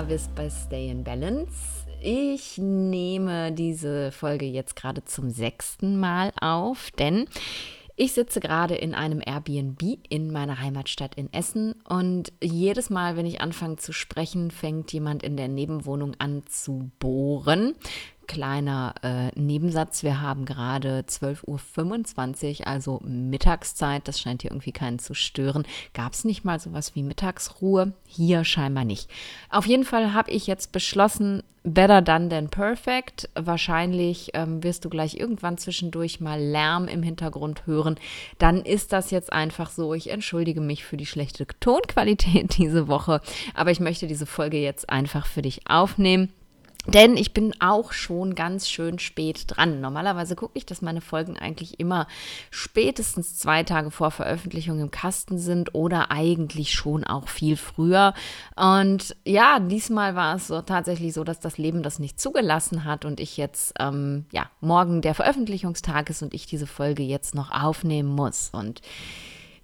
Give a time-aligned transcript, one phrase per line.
[0.00, 1.84] da bist bei Stay in Balance.
[2.00, 7.26] Ich nehme diese Folge jetzt gerade zum sechsten Mal auf, denn
[7.96, 13.26] ich sitze gerade in einem Airbnb in meiner Heimatstadt in Essen und jedes Mal, wenn
[13.26, 17.74] ich anfange zu sprechen, fängt jemand in der Nebenwohnung an zu bohren
[18.30, 20.04] kleiner äh, Nebensatz.
[20.04, 24.06] Wir haben gerade 12.25 Uhr, also Mittagszeit.
[24.06, 25.66] Das scheint hier irgendwie keinen zu stören.
[25.94, 27.92] Gab es nicht mal sowas wie Mittagsruhe?
[28.06, 29.10] Hier scheinbar nicht.
[29.50, 33.28] Auf jeden Fall habe ich jetzt beschlossen, better done than perfect.
[33.34, 37.96] Wahrscheinlich ähm, wirst du gleich irgendwann zwischendurch mal Lärm im Hintergrund hören.
[38.38, 39.92] Dann ist das jetzt einfach so.
[39.92, 43.22] Ich entschuldige mich für die schlechte Tonqualität diese Woche,
[43.54, 46.32] aber ich möchte diese Folge jetzt einfach für dich aufnehmen.
[46.92, 49.80] Denn ich bin auch schon ganz schön spät dran.
[49.80, 52.08] Normalerweise gucke ich, dass meine Folgen eigentlich immer
[52.50, 58.12] spätestens zwei Tage vor Veröffentlichung im Kasten sind oder eigentlich schon auch viel früher.
[58.56, 63.04] Und ja, diesmal war es so tatsächlich so, dass das Leben das nicht zugelassen hat
[63.04, 67.52] und ich jetzt, ähm, ja, morgen der Veröffentlichungstag ist und ich diese Folge jetzt noch
[67.52, 68.50] aufnehmen muss.
[68.52, 68.80] Und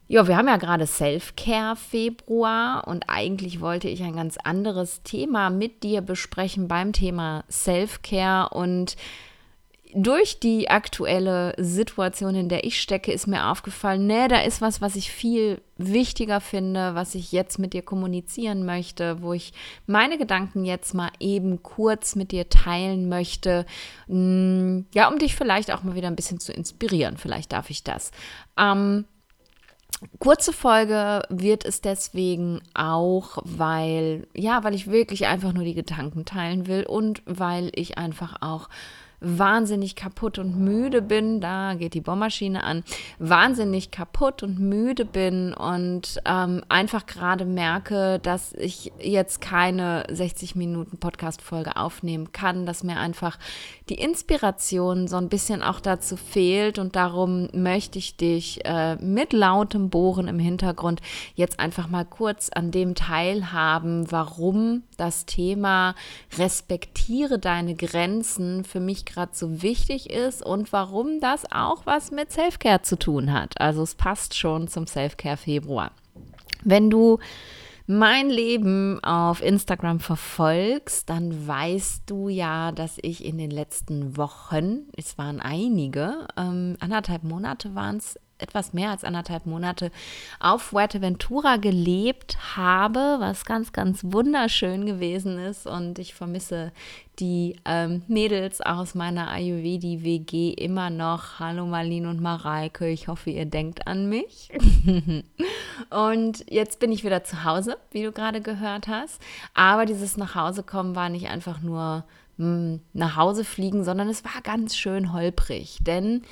[0.08, 5.50] ja, wir haben ja gerade Self-Care Februar und eigentlich wollte ich ein ganz anderes Thema
[5.50, 8.96] mit dir besprechen beim Thema Self-Care und
[9.94, 14.80] durch die aktuelle Situation, in der ich stecke, ist mir aufgefallen, nee, da ist was,
[14.80, 19.52] was ich viel wichtiger finde, was ich jetzt mit dir kommunizieren möchte, wo ich
[19.86, 23.64] meine Gedanken jetzt mal eben kurz mit dir teilen möchte.
[24.06, 27.16] Mm, ja, um dich vielleicht auch mal wieder ein bisschen zu inspirieren.
[27.16, 28.10] Vielleicht darf ich das.
[28.58, 29.06] Ähm,
[30.18, 36.24] Kurze Folge wird es deswegen auch, weil, ja, weil ich wirklich einfach nur die Gedanken
[36.24, 38.68] teilen will und weil ich einfach auch
[39.20, 42.84] wahnsinnig kaputt und müde bin, da geht die Bohrmaschine an,
[43.18, 50.54] wahnsinnig kaputt und müde bin und ähm, einfach gerade merke, dass ich jetzt keine 60
[50.54, 53.38] Minuten Podcast-Folge aufnehmen kann, dass mir einfach
[53.88, 59.32] die Inspiration so ein bisschen auch dazu fehlt und darum möchte ich dich äh, mit
[59.32, 61.00] lautem Bohren im Hintergrund
[61.34, 65.94] jetzt einfach mal kurz an dem teilhaben, warum das Thema
[66.38, 72.32] respektiere deine Grenzen für mich gerade so wichtig ist und warum das auch was mit
[72.32, 73.60] Selfcare zu tun hat.
[73.60, 75.92] Also es passt schon zum Selfcare Februar.
[76.64, 77.18] Wenn du
[77.86, 84.88] mein Leben auf Instagram verfolgst, dann weißt du ja, dass ich in den letzten Wochen,
[84.96, 89.90] es waren einige, ähm, anderthalb Monate waren es, etwas mehr als anderthalb Monate
[90.40, 95.66] auf Fuerteventura gelebt habe, was ganz, ganz wunderschön gewesen ist.
[95.66, 96.72] Und ich vermisse
[97.18, 101.38] die ähm, Mädels aus meiner Ayurvedi-WG immer noch.
[101.38, 104.50] Hallo Marlene und Mareike, ich hoffe, ihr denkt an mich.
[105.90, 109.20] und jetzt bin ich wieder zu Hause, wie du gerade gehört hast.
[109.54, 112.04] Aber dieses Nachhausekommen war nicht einfach nur
[112.36, 115.78] mh, hm, nach Hause fliegen, sondern es war ganz schön holprig.
[115.80, 116.22] Denn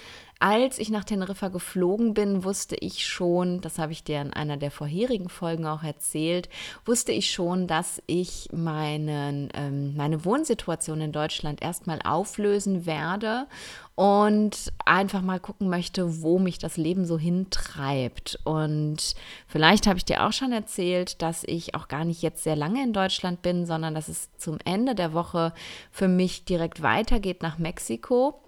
[0.40, 4.56] als ich nach Teneriffa geflogen bin, wusste ich schon, das habe ich dir in einer
[4.56, 6.48] der vorherigen Folgen auch erzählt,
[6.84, 13.46] wusste ich schon, dass ich meinen, ähm, meine Wohnsituation in Deutschland erstmal auflösen werde
[13.94, 18.38] und einfach mal gucken möchte, wo mich das Leben so hintreibt.
[18.44, 19.14] Und
[19.46, 22.82] vielleicht habe ich dir auch schon erzählt, dass ich auch gar nicht jetzt sehr lange
[22.82, 25.52] in Deutschland bin, sondern dass es zum Ende der Woche
[25.92, 28.40] für mich direkt weitergeht nach Mexiko.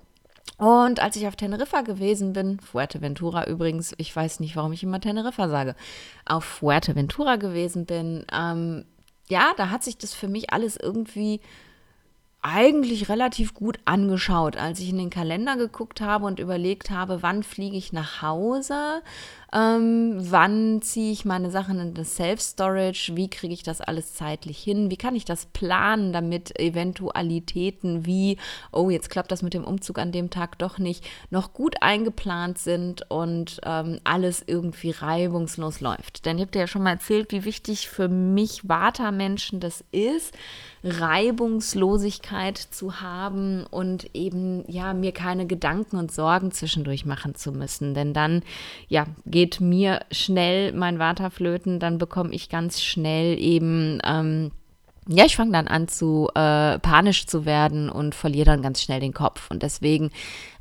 [0.58, 5.00] Und als ich auf Teneriffa gewesen bin, Fuerteventura übrigens, ich weiß nicht, warum ich immer
[5.00, 5.74] Teneriffa sage,
[6.24, 8.86] auf Fuerteventura gewesen bin, ähm,
[9.28, 11.40] ja, da hat sich das für mich alles irgendwie
[12.40, 17.42] eigentlich relativ gut angeschaut, als ich in den Kalender geguckt habe und überlegt habe, wann
[17.42, 19.02] fliege ich nach Hause,
[19.56, 24.58] ähm, wann ziehe ich meine Sachen in das Self-Storage, wie kriege ich das alles zeitlich
[24.58, 28.36] hin, wie kann ich das planen, damit Eventualitäten wie,
[28.70, 32.58] oh, jetzt klappt das mit dem Umzug an dem Tag doch nicht, noch gut eingeplant
[32.58, 36.26] sind und ähm, alles irgendwie reibungslos läuft.
[36.26, 40.34] Denn ich habe dir ja schon mal erzählt, wie wichtig für mich Vata-Menschen das ist,
[40.86, 47.94] Reibungslosigkeit zu haben und eben ja mir keine Gedanken und Sorgen zwischendurch machen zu müssen.
[47.94, 48.42] Denn dann
[48.88, 50.98] ja geht mir schnell mein
[51.30, 54.50] flöten, dann bekomme ich ganz schnell eben ähm,
[55.08, 58.98] ja, ich fange dann an zu äh, panisch zu werden und verliere dann ganz schnell
[58.98, 59.50] den Kopf.
[59.50, 60.10] Und deswegen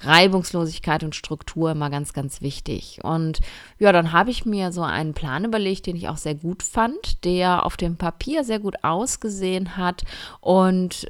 [0.01, 2.99] Reibungslosigkeit und Struktur immer ganz, ganz wichtig.
[3.01, 3.39] Und
[3.79, 7.25] ja, dann habe ich mir so einen Plan überlegt, den ich auch sehr gut fand,
[7.25, 10.03] der auf dem Papier sehr gut ausgesehen hat
[10.41, 11.07] und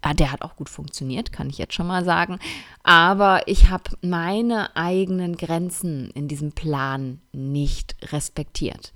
[0.00, 2.38] Ah, der hat auch gut funktioniert, kann ich jetzt schon mal sagen.
[2.84, 8.92] Aber ich habe meine eigenen Grenzen in diesem Plan nicht respektiert.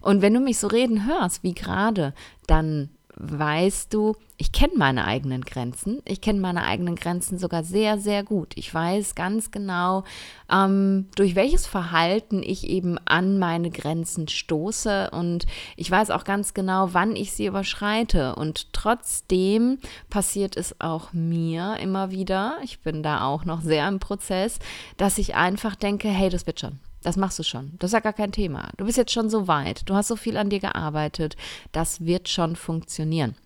[0.00, 2.14] Und wenn du mich so reden hörst, wie gerade,
[2.46, 6.02] dann weißt du, ich kenne meine eigenen Grenzen.
[6.04, 8.52] Ich kenne meine eigenen Grenzen sogar sehr, sehr gut.
[8.56, 10.04] Ich weiß ganz genau,
[10.52, 15.46] ähm, durch welches Verhalten ich eben an meine Grenzen stoße und
[15.76, 18.34] ich weiß auch ganz genau, wann ich sie überschreite.
[18.36, 19.78] Und trotzdem
[20.10, 24.58] passiert es auch mir immer wieder, ich bin da auch noch sehr im Prozess,
[24.98, 26.78] dass ich einfach denke, hey, das wird schon.
[27.06, 27.70] Das machst du schon.
[27.78, 28.70] Das ist ja gar kein Thema.
[28.78, 29.88] Du bist jetzt schon so weit.
[29.88, 31.36] Du hast so viel an dir gearbeitet.
[31.70, 33.36] Das wird schon funktionieren.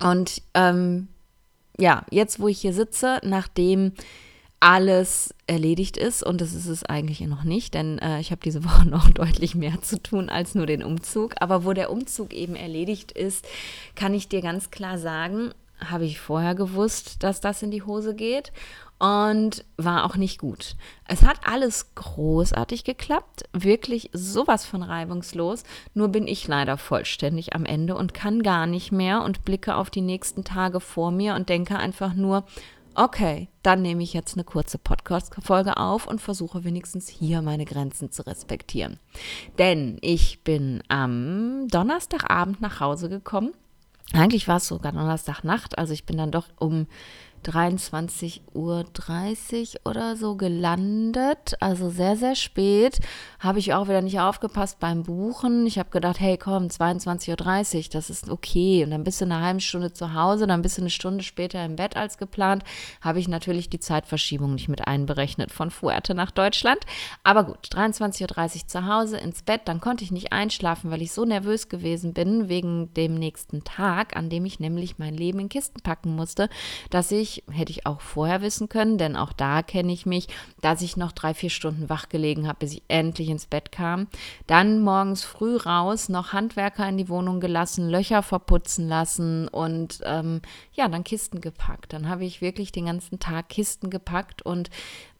[0.00, 1.06] Und ähm,
[1.78, 3.92] ja, jetzt, wo ich hier sitze, nachdem
[4.58, 8.64] alles erledigt ist, und das ist es eigentlich noch nicht, denn äh, ich habe diese
[8.68, 11.36] Woche noch deutlich mehr zu tun als nur den Umzug.
[11.38, 13.46] Aber wo der Umzug eben erledigt ist,
[13.94, 18.16] kann ich dir ganz klar sagen, habe ich vorher gewusst, dass das in die Hose
[18.16, 18.50] geht
[18.98, 20.76] und war auch nicht gut.
[21.06, 25.64] Es hat alles großartig geklappt, wirklich sowas von reibungslos,
[25.94, 29.90] nur bin ich leider vollständig am Ende und kann gar nicht mehr und blicke auf
[29.90, 32.44] die nächsten Tage vor mir und denke einfach nur,
[32.96, 38.10] okay, dann nehme ich jetzt eine kurze Podcast-Folge auf und versuche wenigstens hier meine Grenzen
[38.10, 38.98] zu respektieren.
[39.58, 43.52] Denn ich bin am Donnerstagabend nach Hause gekommen.
[44.12, 46.86] Eigentlich war es sogar Donnerstagnacht, also ich bin dann doch um
[47.44, 51.56] 23.30 Uhr oder so gelandet.
[51.60, 52.98] Also sehr, sehr spät.
[53.38, 55.66] Habe ich auch wieder nicht aufgepasst beim Buchen.
[55.66, 58.84] Ich habe gedacht, hey komm, 22.30 Uhr, das ist okay.
[58.84, 61.64] Und dann bist du eine halbe Stunde zu Hause, dann bist du eine Stunde später
[61.64, 62.64] im Bett als geplant.
[63.00, 66.80] Habe ich natürlich die Zeitverschiebung nicht mit einberechnet von Fuerte nach Deutschland.
[67.22, 69.62] Aber gut, 23.30 Uhr zu Hause ins Bett.
[69.66, 74.16] Dann konnte ich nicht einschlafen, weil ich so nervös gewesen bin wegen dem nächsten Tag,
[74.16, 76.48] an dem ich nämlich mein Leben in Kisten packen musste,
[76.90, 80.28] dass ich hätte ich auch vorher wissen können, denn auch da kenne ich mich,
[80.60, 84.08] dass ich noch drei, vier Stunden wach gelegen habe, bis ich endlich ins Bett kam.
[84.46, 90.40] Dann morgens früh raus, noch Handwerker in die Wohnung gelassen, Löcher verputzen lassen und ähm,
[90.72, 91.92] ja, dann Kisten gepackt.
[91.92, 94.70] Dann habe ich wirklich den ganzen Tag Kisten gepackt und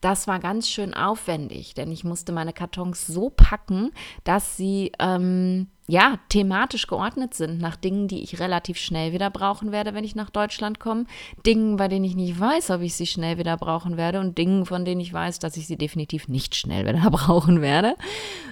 [0.01, 3.91] das war ganz schön aufwendig, denn ich musste meine Kartons so packen,
[4.23, 9.71] dass sie ähm, ja thematisch geordnet sind nach Dingen, die ich relativ schnell wieder brauchen
[9.71, 11.05] werde, wenn ich nach Deutschland komme,
[11.45, 14.65] Dingen, bei denen ich nicht weiß, ob ich sie schnell wieder brauchen werde und Dingen,
[14.65, 17.95] von denen ich weiß, dass ich sie definitiv nicht schnell wieder brauchen werde.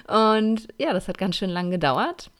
[0.08, 2.30] Und ja, das hat ganz schön lang gedauert.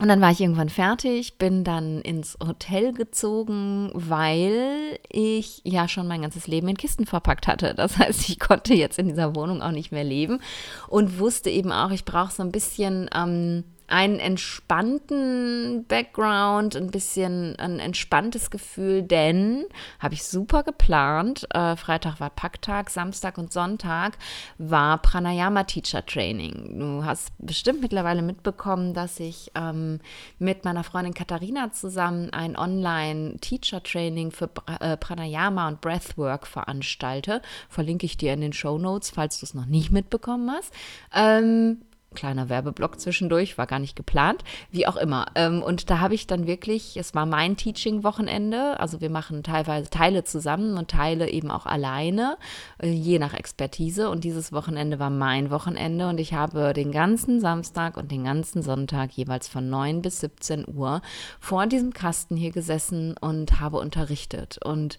[0.00, 6.06] Und dann war ich irgendwann fertig, bin dann ins Hotel gezogen, weil ich ja schon
[6.06, 7.74] mein ganzes Leben in Kisten verpackt hatte.
[7.74, 10.40] Das heißt, ich konnte jetzt in dieser Wohnung auch nicht mehr leben
[10.86, 17.56] und wusste eben auch, ich brauche so ein bisschen ähm, einen entspannten Background, ein bisschen
[17.56, 19.64] ein entspanntes Gefühl, denn
[19.98, 21.46] habe ich super geplant.
[21.54, 24.18] Äh, Freitag war Packtag, Samstag und Sonntag
[24.58, 26.78] war Pranayama Teacher Training.
[26.78, 30.00] Du hast bestimmt mittlerweile mitbekommen, dass ich ähm,
[30.38, 34.50] mit meiner Freundin Katharina zusammen ein Online Teacher Training für
[34.80, 37.40] äh, Pranayama und Breathwork veranstalte.
[37.70, 40.74] Verlinke ich dir in den Show Notes, falls du es noch nicht mitbekommen hast.
[41.14, 41.78] Ähm,
[42.14, 45.26] kleiner Werbeblock zwischendurch, war gar nicht geplant, wie auch immer.
[45.34, 49.90] Ähm, und da habe ich dann wirklich, es war mein Teaching-Wochenende, also wir machen teilweise
[49.90, 52.38] Teile zusammen und Teile eben auch alleine,
[52.78, 54.08] äh, je nach Expertise.
[54.10, 58.62] Und dieses Wochenende war mein Wochenende und ich habe den ganzen Samstag und den ganzen
[58.62, 61.02] Sonntag jeweils von 9 bis 17 Uhr
[61.40, 64.58] vor diesem Kasten hier gesessen und habe unterrichtet.
[64.64, 64.98] Und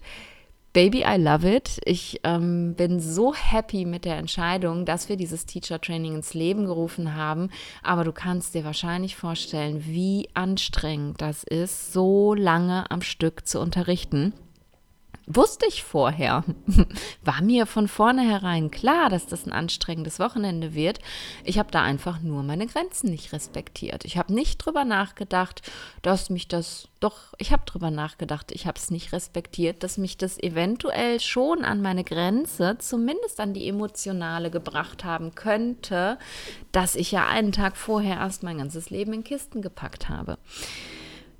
[0.72, 1.80] Baby, I love it.
[1.84, 6.66] Ich ähm, bin so happy mit der Entscheidung, dass wir dieses Teacher Training ins Leben
[6.66, 7.50] gerufen haben.
[7.82, 13.58] Aber du kannst dir wahrscheinlich vorstellen, wie anstrengend das ist, so lange am Stück zu
[13.58, 14.32] unterrichten
[15.34, 16.44] wusste ich vorher.
[17.24, 20.98] War mir von vornherein klar, dass das ein anstrengendes Wochenende wird.
[21.44, 24.04] Ich habe da einfach nur meine Grenzen nicht respektiert.
[24.04, 25.62] Ich habe nicht drüber nachgedacht,
[26.02, 30.18] dass mich das, doch, ich habe drüber nachgedacht, ich habe es nicht respektiert, dass mich
[30.18, 36.18] das eventuell schon an meine Grenze, zumindest an die emotionale gebracht haben könnte,
[36.72, 40.38] dass ich ja einen Tag vorher erst mein ganzes Leben in Kisten gepackt habe.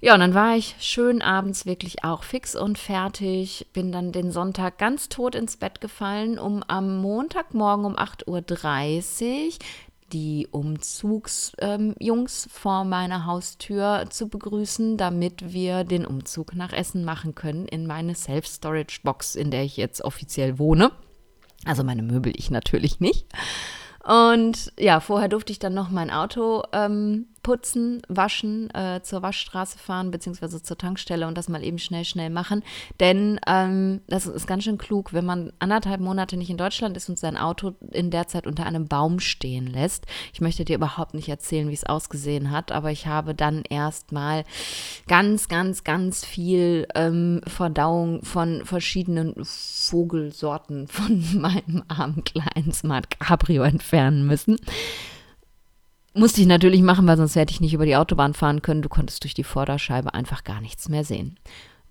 [0.02, 4.32] Ja, und dann war ich schön abends wirklich auch fix und fertig, bin dann den
[4.32, 9.52] Sonntag ganz tot ins Bett gefallen, um am Montagmorgen um 8.30 Uhr
[10.12, 17.34] die Umzugsjungs ähm, vor meiner Haustür zu begrüßen, damit wir den Umzug nach Essen machen
[17.34, 20.92] können in meine Self-Storage-Box, in der ich jetzt offiziell wohne.
[21.66, 23.26] Also meine Möbel ich natürlich nicht.
[24.02, 29.76] Und ja, vorher durfte ich dann noch mein Auto ähm, putzen, waschen, äh, zur Waschstraße
[29.76, 32.62] fahren, beziehungsweise zur Tankstelle und das mal eben schnell, schnell machen.
[33.00, 37.08] Denn ähm, das ist ganz schön klug, wenn man anderthalb Monate nicht in Deutschland ist
[37.08, 40.06] und sein Auto in der Zeit unter einem Baum stehen lässt.
[40.32, 44.12] Ich möchte dir überhaupt nicht erzählen, wie es ausgesehen hat, aber ich habe dann erst
[44.12, 44.44] mal
[45.08, 53.64] ganz, ganz, ganz viel ähm, Verdauung von verschiedenen Vogelsorten von meinem armen kleinen Smart Cabrio
[53.64, 54.56] entfernen müssen.
[56.12, 58.82] Musste ich natürlich machen, weil sonst hätte ich nicht über die Autobahn fahren können.
[58.82, 61.38] Du konntest durch die Vorderscheibe einfach gar nichts mehr sehen.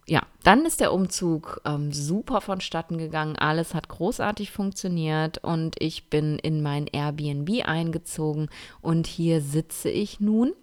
[0.07, 3.35] Ja, dann ist der Umzug ähm, super vonstatten gegangen.
[3.35, 8.49] Alles hat großartig funktioniert und ich bin in mein Airbnb eingezogen
[8.81, 10.53] und hier sitze ich nun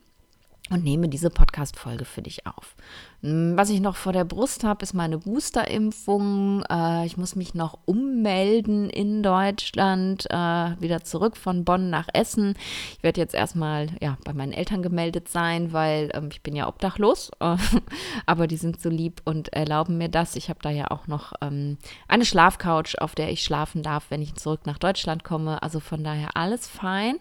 [0.69, 2.75] und nehme diese Podcast-Folge für dich auf.
[3.23, 6.63] Hm, was ich noch vor der Brust habe, ist meine Boosterimpfung.
[6.71, 12.55] Äh, ich muss mich noch ummelden in Deutschland, äh, wieder zurück von Bonn nach Essen.
[12.97, 16.69] Ich werde jetzt erstmal ja, bei meinen Eltern gemeldet sein, weil ähm, ich bin ja
[16.69, 17.57] obdachlos, äh,
[18.27, 20.37] aber die sind so lieb und erlauben mir das.
[20.37, 24.23] Ich habe da ja auch noch ähm, eine Schlafcouch, auf der ich schlafen darf, wenn
[24.23, 25.63] ich zurück nach Deutschland komme.
[25.63, 27.17] Also von daher alles fein.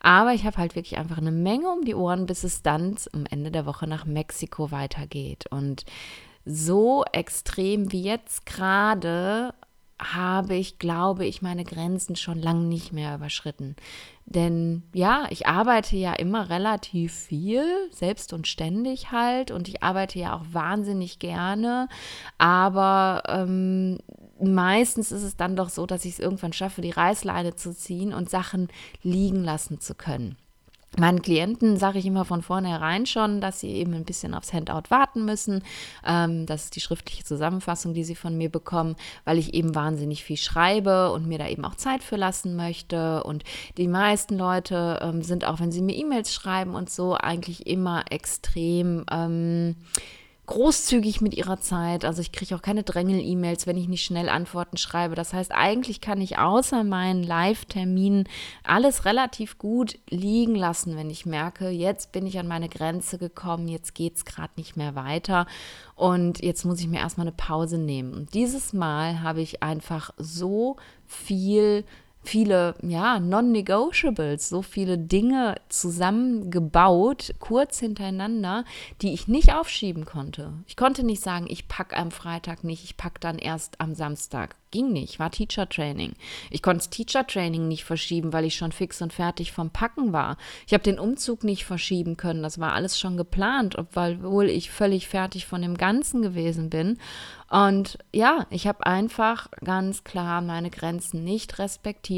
[0.00, 3.26] Aber ich habe halt wirklich einfach eine Menge um die Ohren, bis es dann am
[3.26, 5.39] Ende der Woche nach Mexiko weitergeht.
[5.50, 5.84] Und
[6.44, 9.54] so extrem wie jetzt gerade
[10.00, 13.76] habe ich, glaube ich, meine Grenzen schon lange nicht mehr überschritten.
[14.24, 20.18] Denn ja, ich arbeite ja immer relativ viel, selbst und ständig halt, und ich arbeite
[20.18, 21.88] ja auch wahnsinnig gerne,
[22.38, 23.98] aber ähm,
[24.40, 28.14] meistens ist es dann doch so, dass ich es irgendwann schaffe, die Reißleine zu ziehen
[28.14, 28.68] und Sachen
[29.02, 30.36] liegen lassen zu können.
[30.98, 34.90] Meinen Klienten sage ich immer von vornherein schon, dass sie eben ein bisschen aufs Handout
[34.90, 35.62] warten müssen.
[36.04, 40.24] Ähm, das ist die schriftliche Zusammenfassung, die sie von mir bekommen, weil ich eben wahnsinnig
[40.24, 43.22] viel schreibe und mir da eben auch Zeit für lassen möchte.
[43.22, 43.44] Und
[43.76, 48.04] die meisten Leute ähm, sind auch, wenn sie mir E-Mails schreiben und so, eigentlich immer
[48.10, 49.04] extrem.
[49.12, 49.76] Ähm,
[50.50, 52.04] großzügig mit ihrer Zeit.
[52.04, 55.14] Also ich kriege auch keine Drängel-E-Mails, wenn ich nicht schnell Antworten schreibe.
[55.14, 58.28] Das heißt, eigentlich kann ich außer meinen Live-Terminen
[58.64, 63.68] alles relativ gut liegen lassen, wenn ich merke, jetzt bin ich an meine Grenze gekommen,
[63.68, 65.46] jetzt geht es gerade nicht mehr weiter
[65.94, 68.12] und jetzt muss ich mir erstmal eine Pause nehmen.
[68.12, 70.76] Und dieses Mal habe ich einfach so
[71.06, 71.84] viel
[72.22, 78.64] viele, ja, Non-Negotiables, so viele Dinge zusammengebaut, kurz hintereinander,
[79.00, 80.52] die ich nicht aufschieben konnte.
[80.66, 84.56] Ich konnte nicht sagen, ich packe am Freitag nicht, ich packe dann erst am Samstag.
[84.70, 86.12] Ging nicht, war Teacher Training.
[86.48, 90.12] Ich konnte das Teacher Training nicht verschieben, weil ich schon fix und fertig vom Packen
[90.12, 90.36] war.
[90.66, 95.08] Ich habe den Umzug nicht verschieben können, das war alles schon geplant, obwohl ich völlig
[95.08, 96.98] fertig von dem Ganzen gewesen bin.
[97.50, 102.09] Und ja, ich habe einfach ganz klar meine Grenzen nicht respektiert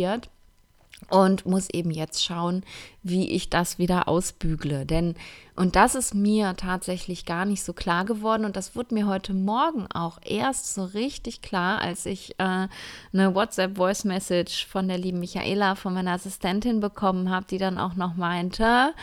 [1.09, 2.63] und muss eben jetzt schauen,
[3.03, 4.87] wie ich das wieder ausbügle.
[4.87, 5.15] Denn,
[5.57, 9.35] und das ist mir tatsächlich gar nicht so klar geworden und das wurde mir heute
[9.35, 12.69] Morgen auch erst so richtig klar, als ich äh,
[13.13, 18.15] eine WhatsApp-Voice-Message von der lieben Michaela, von meiner Assistentin bekommen habe, die dann auch noch
[18.15, 18.95] meinte,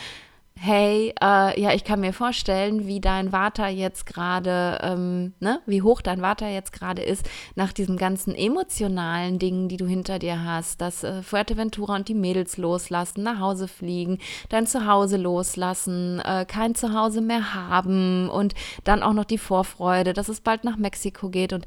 [0.62, 5.82] hey, äh, ja, ich kann mir vorstellen, wie dein Vater jetzt gerade, ähm, ne, wie
[5.82, 10.44] hoch dein Vater jetzt gerade ist, nach diesen ganzen emotionalen Dingen, die du hinter dir
[10.44, 16.46] hast, dass äh, Fuerteventura und die Mädels loslassen, nach Hause fliegen, dein Zuhause loslassen, äh,
[16.46, 21.30] kein Zuhause mehr haben und dann auch noch die Vorfreude, dass es bald nach Mexiko
[21.30, 21.66] geht und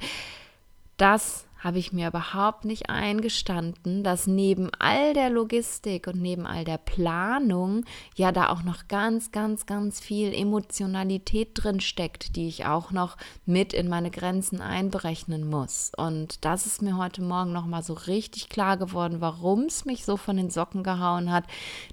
[0.99, 6.65] das habe ich mir überhaupt nicht eingestanden, dass neben all der Logistik und neben all
[6.65, 7.85] der Planung
[8.17, 13.17] ja da auch noch ganz, ganz, ganz viel Emotionalität drin steckt, die ich auch noch
[13.47, 15.93] mit in meine Grenzen einberechnen muss.
[15.97, 20.05] Und das ist mir heute Morgen noch mal so richtig klar geworden, warum es mich
[20.05, 21.45] so von den Socken gehauen hat.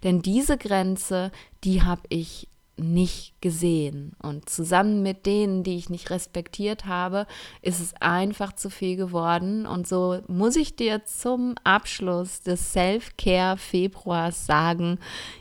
[0.03, 1.31] Denn diese Grenze,
[1.63, 2.48] die habe ich
[2.79, 4.15] nicht gesehen.
[4.21, 7.27] Und zusammen mit denen, die ich nicht respektiert habe,
[7.61, 9.65] ist es einfach zu viel geworden.
[9.65, 14.99] Und so muss ich dir zum Abschluss des Self-Care Februars sagen,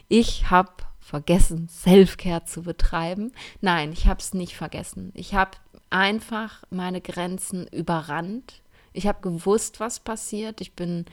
[0.08, 3.32] ich habe vergessen, Self-Care zu betreiben.
[3.60, 5.10] Nein, ich habe es nicht vergessen.
[5.14, 5.52] Ich habe
[5.90, 8.62] einfach meine Grenzen überrannt.
[8.92, 10.60] Ich habe gewusst, was passiert.
[10.60, 11.06] Ich bin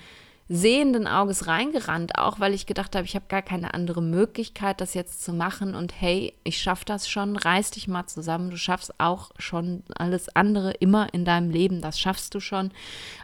[0.48, 4.94] sehenden Auges reingerannt, auch weil ich gedacht habe, ich habe gar keine andere Möglichkeit, das
[4.94, 5.74] jetzt zu machen.
[5.74, 8.52] Und hey, ich schaffe das schon, reiß dich mal zusammen.
[8.52, 12.72] Du schaffst auch schon alles andere immer in deinem Leben, das schaffst du schon.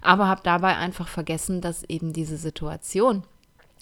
[0.01, 3.24] Aber habe dabei einfach vergessen, dass eben diese Situation,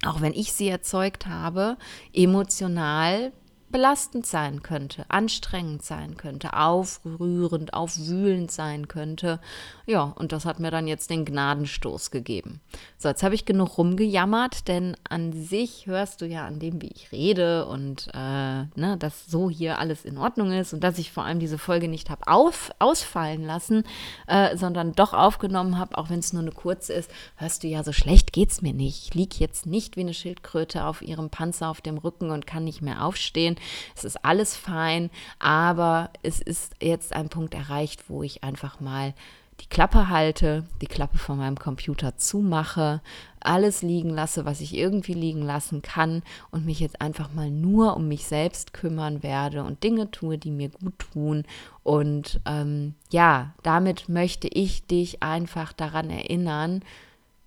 [0.05, 1.77] auch wenn ich sie erzeugt habe,
[2.13, 3.31] emotional
[3.71, 9.39] belastend sein könnte, anstrengend sein könnte, aufrührend, aufwühlend sein könnte.
[9.85, 12.61] Ja, und das hat mir dann jetzt den Gnadenstoß gegeben.
[12.97, 16.91] So, jetzt habe ich genug rumgejammert, denn an sich hörst du ja an dem, wie
[16.93, 21.11] ich rede und äh, ne, dass so hier alles in Ordnung ist und dass ich
[21.11, 23.83] vor allem diese Folge nicht habe ausfallen lassen,
[24.27, 27.83] äh, sondern doch aufgenommen habe, auch wenn es nur eine kurze ist, hörst du ja,
[27.83, 29.05] so schlecht geht es mir nicht.
[29.05, 32.63] Ich liege jetzt nicht wie eine Schildkröte auf ihrem Panzer auf dem Rücken und kann
[32.63, 33.55] nicht mehr aufstehen.
[33.95, 39.13] Es ist alles fein, aber es ist jetzt ein Punkt erreicht, wo ich einfach mal
[39.61, 43.01] die Klappe halte, die Klappe von meinem Computer zumache,
[43.41, 47.95] alles liegen lasse, was ich irgendwie liegen lassen kann und mich jetzt einfach mal nur
[47.95, 51.43] um mich selbst kümmern werde und Dinge tue, die mir gut tun.
[51.83, 56.81] Und ähm, ja, damit möchte ich dich einfach daran erinnern,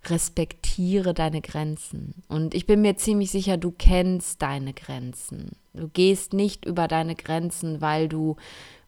[0.07, 2.15] respektiere deine Grenzen.
[2.29, 5.53] Und ich bin mir ziemlich sicher, du kennst deine Grenzen.
[5.75, 8.37] Du gehst nicht über deine Grenzen, weil du,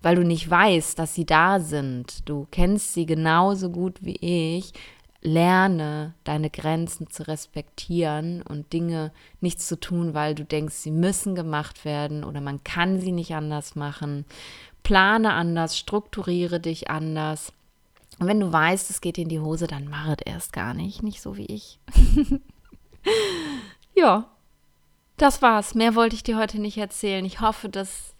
[0.02, 2.28] weil du nicht weißt, dass sie da sind.
[2.28, 4.16] Du kennst sie genauso gut wie
[4.56, 4.72] ich.
[5.22, 11.34] Lerne deine Grenzen zu respektieren und Dinge nicht zu tun, weil du denkst, sie müssen
[11.34, 14.26] gemacht werden oder man kann sie nicht anders machen.
[14.82, 17.54] Plane anders, strukturiere dich anders
[18.18, 21.02] und wenn du weißt, es geht in die Hose, dann mach es erst gar nicht,
[21.02, 21.80] nicht so wie ich.
[23.94, 24.30] ja,
[25.16, 25.74] das war's.
[25.74, 27.24] Mehr wollte ich dir heute nicht erzählen.
[27.24, 28.13] Ich hoffe, dass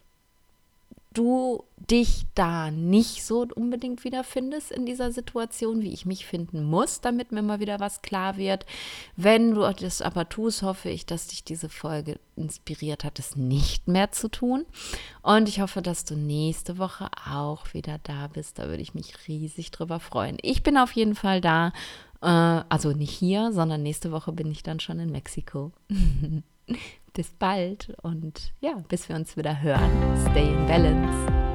[1.15, 7.01] du dich da nicht so unbedingt wiederfindest in dieser Situation, wie ich mich finden muss,
[7.01, 8.67] damit mir mal wieder was klar wird.
[9.17, 13.89] Wenn du das aber tust, hoffe ich, dass dich diese Folge inspiriert hat, es nicht
[13.89, 14.67] mehr zu tun.
[15.23, 18.59] Und ich hoffe, dass du nächste Woche auch wieder da bist.
[18.59, 20.39] Da würde ich mich riesig drüber freuen.
[20.43, 21.73] Ich bin auf jeden Fall da.
[22.23, 25.73] Äh, also nicht hier, sondern nächste Woche bin ich dann schon in Mexiko.
[27.15, 29.91] bis bald und ja, bis wir uns wieder hören.
[30.31, 31.54] Stay in balance.